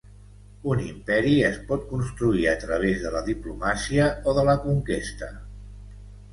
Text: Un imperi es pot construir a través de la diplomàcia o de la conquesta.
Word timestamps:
Un 0.69 0.79
imperi 0.85 1.33
es 1.49 1.59
pot 1.67 1.83
construir 1.91 2.49
a 2.53 2.57
través 2.65 3.05
de 3.05 3.13
la 3.19 3.23
diplomàcia 3.29 4.11
o 4.33 4.37
de 4.41 4.49
la 4.51 4.59
conquesta. 4.67 5.35